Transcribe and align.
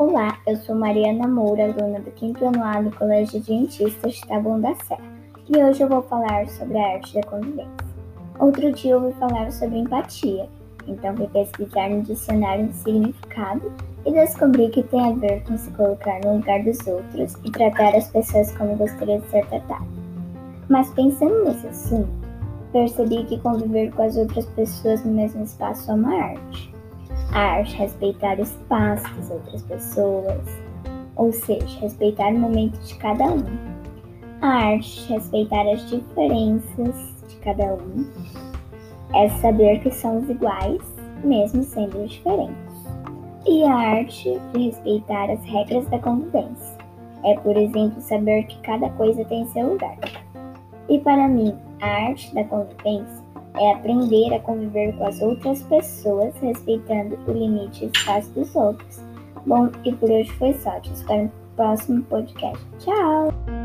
Olá, 0.00 0.38
eu 0.46 0.56
sou 0.56 0.74
Mariana 0.74 1.28
Moura, 1.28 1.64
aluna 1.64 2.00
do 2.00 2.10
quinto 2.12 2.42
ano 2.46 2.64
A 2.64 2.80
do 2.80 2.90
Colégio 2.96 3.38
de 3.38 4.26
Taboão 4.26 4.58
da 4.58 4.74
Serra, 4.76 5.02
e 5.46 5.62
hoje 5.62 5.82
eu 5.82 5.90
vou 5.90 6.00
falar 6.00 6.48
sobre 6.48 6.78
a 6.78 6.94
arte 6.94 7.12
da 7.12 7.22
convivência. 7.24 7.70
Outro 8.38 8.72
dia 8.72 8.92
eu 8.92 9.02
ouvi 9.02 9.14
falar 9.18 9.52
sobre 9.52 9.76
empatia, 9.76 10.48
então 10.88 11.14
fui 11.14 11.28
pesquisar 11.28 11.90
no 11.90 12.00
dicionário 12.00 12.68
de 12.68 12.76
significado 12.76 13.70
e 14.06 14.10
descobri 14.10 14.70
que 14.70 14.82
tem 14.84 15.06
a 15.06 15.12
ver 15.12 15.44
com 15.44 15.54
se 15.58 15.70
colocar 15.72 16.18
no 16.24 16.36
lugar 16.36 16.64
dos 16.64 16.78
outros 16.86 17.34
e 17.44 17.50
tratar 17.50 17.94
as 17.94 18.08
pessoas 18.08 18.56
como 18.56 18.76
gostaria 18.76 19.20
de 19.20 19.26
ser 19.28 19.44
tratado. 19.48 19.84
Mas 20.70 20.88
pensando 20.94 21.44
nesse 21.44 21.66
assunto, 21.66 22.08
percebi 22.72 23.22
que 23.24 23.38
conviver 23.40 23.92
com 23.92 24.02
as 24.02 24.16
outras 24.16 24.46
pessoas 24.46 25.04
no 25.04 25.12
mesmo 25.12 25.44
espaço 25.44 25.90
é 25.90 25.94
uma 25.94 26.14
arte. 26.14 26.79
A 27.32 27.38
arte 27.38 27.76
respeitar 27.76 28.38
o 28.38 28.42
espaço 28.42 29.14
das 29.14 29.30
outras 29.30 29.62
pessoas, 29.62 30.40
ou 31.16 31.32
seja, 31.32 31.80
respeitar 31.80 32.28
o 32.28 32.38
momento 32.38 32.78
de 32.80 32.94
cada 32.96 33.24
um. 33.24 33.44
A 34.40 34.48
arte 34.48 35.12
respeitar 35.12 35.68
as 35.70 35.88
diferenças 35.88 37.14
de 37.28 37.36
cada 37.36 37.74
um 37.74 38.06
é 39.14 39.28
saber 39.40 39.80
que 39.80 39.90
somos 39.90 40.28
iguais, 40.28 40.82
mesmo 41.22 41.62
sendo 41.62 42.06
diferentes. 42.06 42.56
E 43.46 43.64
a 43.64 43.74
arte 43.74 44.40
de 44.52 44.66
respeitar 44.66 45.30
as 45.30 45.42
regras 45.44 45.86
da 45.88 45.98
convivência 45.98 46.80
é, 47.24 47.34
por 47.40 47.56
exemplo, 47.56 48.00
saber 48.00 48.44
que 48.44 48.58
cada 48.60 48.88
coisa 48.90 49.24
tem 49.24 49.46
seu 49.48 49.72
lugar. 49.72 49.98
E 50.88 50.98
para 50.98 51.28
mim, 51.28 51.56
a 51.80 52.08
arte 52.08 52.34
da 52.34 52.44
convivência 52.44 53.19
é 53.60 53.72
aprender 53.72 54.34
a 54.34 54.40
conviver 54.40 54.92
com 54.96 55.06
as 55.06 55.20
outras 55.20 55.62
pessoas, 55.64 56.34
respeitando 56.40 57.18
o 57.26 57.32
limite 57.32 57.84
espaço 57.86 58.30
dos 58.30 58.54
outros. 58.56 59.00
Bom, 59.46 59.70
e 59.84 59.92
por 59.92 60.10
hoje 60.10 60.30
foi 60.32 60.54
só. 60.54 60.80
Te 60.80 60.92
espero 60.92 61.24
no 61.24 61.32
próximo 61.56 62.02
podcast. 62.04 62.66
Tchau! 62.78 63.59